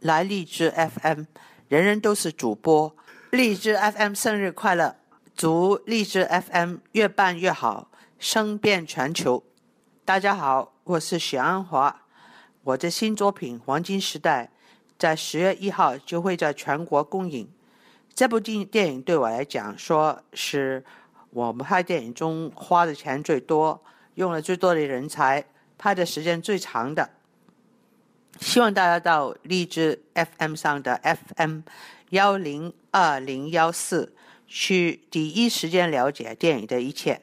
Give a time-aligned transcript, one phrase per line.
[0.00, 1.24] 来荔枝 FM，
[1.68, 2.96] 人人都是主播。
[3.30, 4.96] 荔枝 FM 生日快乐！
[5.36, 9.44] 祝荔枝 FM 越办越好，声遍全球。
[10.06, 12.04] 大家好，我是许安华。
[12.62, 14.46] 我的新作品《黄金时代》
[14.98, 17.50] 在十月一号就会在全国公映。
[18.14, 20.82] 这部电电影对我来讲，说是
[21.28, 23.82] 我们拍电影中花的钱最多、
[24.14, 25.44] 用了最多的人才、
[25.76, 27.10] 拍的时间最长的。
[28.40, 31.00] 希望大家到荔枝 FM 上的
[31.36, 31.60] FM
[32.10, 34.14] 幺零二零幺四
[34.46, 37.20] 去第一时间了解电影的一切。